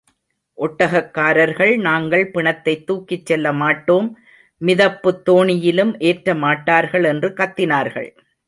[0.57, 4.07] ஒட்டகக் காரர்கள், நாங்கள் பிணத்தைத் தூக்கிச் செல்ல மாட்டோம்,
[4.61, 8.09] மிதப்புத் தோணியிலும் ஏற்றமாட்டார்கள் என்று கத்தினார்கள்.